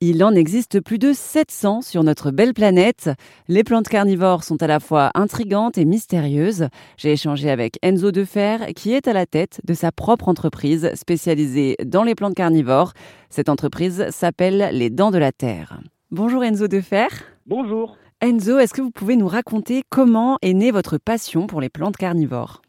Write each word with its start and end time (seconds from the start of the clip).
Il 0.00 0.22
en 0.22 0.32
existe 0.32 0.80
plus 0.80 1.00
de 1.00 1.12
700 1.12 1.82
sur 1.82 2.04
notre 2.04 2.30
belle 2.30 2.54
planète. 2.54 3.10
Les 3.48 3.64
plantes 3.64 3.88
carnivores 3.88 4.44
sont 4.44 4.62
à 4.62 4.68
la 4.68 4.78
fois 4.78 5.10
intrigantes 5.14 5.76
et 5.76 5.84
mystérieuses. 5.84 6.68
J'ai 6.96 7.10
échangé 7.10 7.50
avec 7.50 7.80
Enzo 7.82 8.12
Defer, 8.12 8.74
qui 8.76 8.92
est 8.92 9.08
à 9.08 9.12
la 9.12 9.26
tête 9.26 9.60
de 9.64 9.74
sa 9.74 9.90
propre 9.90 10.28
entreprise 10.28 10.94
spécialisée 10.94 11.74
dans 11.84 12.04
les 12.04 12.14
plantes 12.14 12.36
carnivores. 12.36 12.92
Cette 13.28 13.48
entreprise 13.48 14.08
s'appelle 14.10 14.68
Les 14.70 14.88
Dents 14.88 15.10
de 15.10 15.18
la 15.18 15.32
Terre. 15.32 15.80
Bonjour 16.12 16.44
Enzo 16.44 16.68
Defer. 16.68 17.08
Bonjour. 17.46 17.96
Enzo, 18.20 18.60
est-ce 18.60 18.74
que 18.74 18.82
vous 18.82 18.92
pouvez 18.92 19.16
nous 19.16 19.26
raconter 19.26 19.82
comment 19.88 20.38
est 20.42 20.54
née 20.54 20.70
votre 20.70 20.98
passion 20.98 21.48
pour 21.48 21.60
les 21.60 21.70
plantes 21.70 21.96
carnivores? 21.96 22.62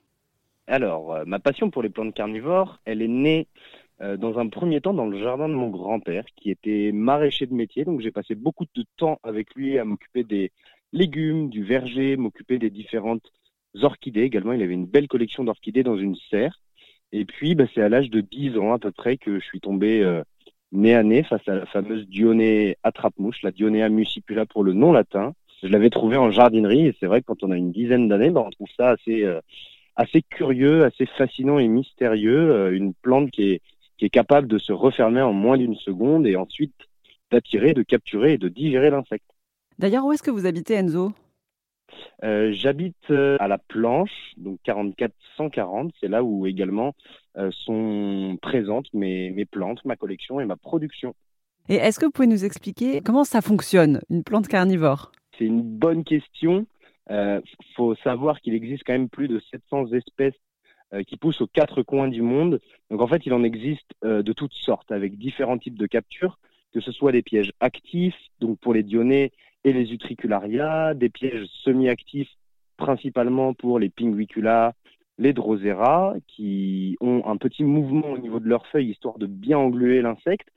Alors, 0.66 1.14
euh, 1.14 1.26
ma 1.28 1.38
passion 1.38 1.70
pour 1.70 1.84
les 1.84 1.90
plantes 1.90 2.16
carnivores, 2.16 2.80
elle 2.86 3.04
est 3.04 3.08
née 3.08 3.48
euh, 4.02 4.16
dans 4.16 4.40
un 4.40 4.48
premier 4.48 4.80
temps 4.80 4.94
dans 4.94 5.08
le 5.08 5.20
jardin 5.20 5.50
de 5.50 5.54
mon 5.54 5.70
grand-père, 5.70 6.24
qui 6.38 6.52
était 6.52 6.92
maraîcher 6.94 7.48
de 7.48 7.54
métier. 7.54 7.84
Donc 7.84 8.00
j'ai 8.00 8.12
passé 8.12 8.34
beaucoup 8.34 8.66
de 8.74 8.86
temps 8.96 9.20
avec 9.24 9.54
lui 9.56 9.78
à 9.78 9.84
m'occuper 9.84 10.24
des 10.24 10.52
légumes, 10.94 11.50
du 11.50 11.66
verger, 11.66 12.16
m'occuper 12.16 12.60
des 12.60 12.70
différentes 12.70 13.30
orchidées 13.82 14.22
également. 14.22 14.54
Il 14.54 14.64
avait 14.64 14.74
une 14.74 14.86
belle 14.86 15.10
collection 15.10 15.44
d'orchidées 15.44 15.84
dans 15.84 15.98
une 15.98 16.16
serre. 16.30 16.62
Et 17.12 17.26
puis 17.26 17.56
bah, 17.56 17.66
c'est 17.74 17.82
à 17.82 17.90
l'âge 17.90 18.10
de 18.10 18.22
10 18.22 18.58
ans 18.58 18.72
à 18.72 18.80
peu 18.80 18.92
près 18.92 19.18
que 19.18 19.40
je 19.40 19.46
suis 19.46 19.60
tombé 19.60 20.02
euh, 20.02 20.24
nez 20.72 20.96
à 20.96 21.04
nez 21.04 21.24
face 21.24 21.46
à 21.48 21.56
la 21.56 21.66
fameuse 21.66 22.08
Dionée 22.08 22.78
attrape-mouche, 22.84 23.42
la 23.44 23.52
Dionée 23.52 23.88
muscipula 23.90 24.46
pour 24.46 24.64
le 24.64 24.72
nom 24.72 24.94
latin. 24.94 25.34
Je 25.62 25.68
l'avais 25.68 25.90
trouvée 25.90 26.16
en 26.16 26.32
jardinerie 26.32 26.88
et 26.88 26.96
c'est 27.02 27.06
vrai 27.06 27.20
que 27.20 27.26
quand 27.26 27.44
on 27.44 27.52
a 27.52 27.58
une 27.58 27.74
dizaine 27.74 28.08
d'années, 28.08 28.30
bah, 28.30 28.44
on 28.46 28.50
trouve 28.50 28.70
ça 28.78 28.92
assez, 28.92 29.24
euh, 29.26 29.42
assez 29.98 30.22
curieux, 30.22 30.86
assez 30.86 31.06
fascinant 31.06 31.60
et 31.60 31.68
mystérieux. 31.68 32.72
une 32.74 32.94
plante 32.94 33.32
qui 33.32 33.52
est 33.52 33.62
qui 34.00 34.06
est 34.06 34.10
capable 34.10 34.48
de 34.48 34.58
se 34.58 34.72
refermer 34.72 35.22
en 35.22 35.34
moins 35.34 35.58
d'une 35.58 35.76
seconde 35.76 36.26
et 36.26 36.38
ensuite 36.38 36.74
d'attirer, 37.32 37.74
de 37.74 37.84
capturer 37.84 38.34
et 38.34 38.38
de 38.38 38.48
digérer 38.48 38.90
l'insecte. 38.90 39.30
D'ailleurs, 39.78 40.06
où 40.06 40.14
est-ce 40.14 40.24
que 40.24 40.32
vous 40.32 40.46
habitez, 40.46 40.76
Enzo? 40.76 41.12
Euh, 42.24 42.52
J'habite 42.54 43.12
euh, 43.12 43.36
à 43.40 43.48
la 43.50 43.58
planche, 43.58 44.34
donc 44.38 44.60
44-140. 44.66 45.92
C'est 46.00 46.08
là 46.08 46.24
où 46.24 46.48
également 46.48 46.96
euh, 47.38 47.52
sont 47.52 48.38
présentes 48.42 48.88
mes, 48.94 49.32
mes 49.32 49.46
plantes, 49.46 49.84
ma 49.84 49.98
collection 49.98 50.40
et 50.40 50.46
ma 50.46 50.56
production. 50.56 51.14
Et 51.68 51.76
est-ce 51.76 52.00
que 52.00 52.06
vous 52.06 52.12
pouvez 52.12 52.28
nous 52.28 52.46
expliquer 52.46 53.02
comment 53.02 53.26
ça 53.26 53.42
fonctionne, 53.42 54.02
une 54.10 54.24
plante 54.24 54.48
carnivore? 54.48 55.12
C'est 55.38 55.46
une 55.46 55.62
bonne 55.62 56.04
question. 56.04 56.66
Il 57.12 57.42
faut 57.76 57.96
savoir 57.96 58.40
qu'il 58.40 58.54
existe 58.54 58.84
quand 58.86 58.94
même 58.94 59.10
plus 59.10 59.28
de 59.28 59.42
700 59.52 59.94
espèces 59.94 60.36
qui 61.08 61.18
poussent 61.18 61.42
aux 61.42 61.48
quatre 61.48 61.84
coins 61.84 62.08
du 62.08 62.22
monde. 62.22 62.60
Donc 62.90 63.02
en 63.02 63.08
fait, 63.08 63.26
il 63.26 63.34
en 63.34 63.44
existe 63.44 63.94
euh, 64.04 64.24
de 64.24 64.34
toutes 64.34 64.54
sortes, 64.54 64.92
avec 64.92 65.18
différents 65.18 65.58
types 65.58 65.78
de 65.78 65.88
captures, 65.88 66.40
que 66.74 66.82
ce 66.82 66.92
soit 66.92 67.12
des 67.12 67.22
pièges 67.22 67.52
actifs, 67.60 68.18
donc 68.40 68.60
pour 68.60 68.74
les 68.74 68.84
dionnées 68.84 69.32
et 69.64 69.74
les 69.74 69.92
utricularia, 69.92 70.94
des 70.94 71.10
pièges 71.10 71.46
semi-actifs, 71.64 72.30
principalement 72.78 73.54
pour 73.54 73.80
les 73.80 73.90
pinguicula, 73.90 74.74
les 75.18 75.34
drosera, 75.34 76.16
qui 76.28 76.96
ont 77.02 77.24
un 77.26 77.38
petit 77.38 77.64
mouvement 77.64 78.12
au 78.12 78.18
niveau 78.18 78.40
de 78.40 78.48
leurs 78.48 78.66
feuilles, 78.68 78.92
histoire 78.92 79.20
de 79.20 79.26
bien 79.26 79.58
engluer 79.58 80.02
l'insecte. 80.02 80.48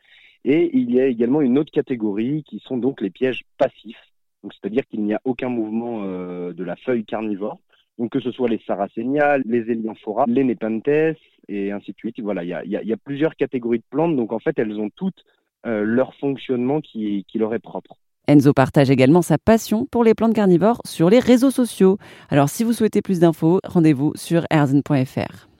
Et 0.44 0.70
il 0.76 0.92
y 0.92 1.00
a 1.00 1.06
également 1.06 1.40
une 1.40 1.58
autre 1.58 1.72
catégorie 1.72 2.44
qui 2.44 2.60
sont 2.60 2.76
donc 2.76 3.00
les 3.00 3.10
pièges 3.10 3.42
passifs, 3.58 4.12
c'est-à-dire 4.44 4.86
qu'il 4.86 5.02
n'y 5.02 5.14
a 5.14 5.20
aucun 5.24 5.48
mouvement 5.48 6.02
euh, 6.04 6.52
de 6.52 6.64
la 6.64 6.76
feuille 6.76 7.04
carnivore. 7.04 7.58
Donc 7.98 8.10
que 8.10 8.20
ce 8.20 8.30
soit 8.30 8.48
les 8.48 8.60
saracenia, 8.66 9.38
les 9.44 9.70
Elianphora, 9.70 10.24
les 10.26 10.44
Nepenthes 10.44 11.18
et 11.48 11.72
ainsi 11.72 11.92
de 11.92 11.96
suite. 11.96 12.20
Voilà, 12.20 12.42
il 12.44 12.70
y 12.70 12.92
a, 12.92 12.96
plusieurs 12.96 13.36
catégories 13.36 13.78
de 13.78 13.84
plantes, 13.90 14.16
donc 14.16 14.32
en 14.32 14.38
fait 14.38 14.58
elles 14.58 14.78
ont 14.78 14.90
toutes 14.96 15.24
euh, 15.66 15.84
leur 15.84 16.14
fonctionnement 16.14 16.80
qui, 16.80 17.24
qui 17.28 17.38
leur 17.38 17.54
est 17.54 17.58
propre. 17.58 17.96
Enzo 18.28 18.52
partage 18.52 18.90
également 18.90 19.22
sa 19.22 19.36
passion 19.36 19.86
pour 19.86 20.04
les 20.04 20.14
plantes 20.14 20.34
carnivores 20.34 20.80
sur 20.84 21.10
les 21.10 21.18
réseaux 21.18 21.50
sociaux. 21.50 21.98
Alors 22.30 22.48
si 22.48 22.64
vous 22.64 22.72
souhaitez 22.72 23.02
plus 23.02 23.18
d'infos, 23.20 23.60
rendez-vous 23.64 24.12
sur 24.14 24.46
erzen.fr. 24.50 25.51